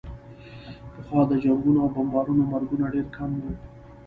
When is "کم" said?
3.15-3.31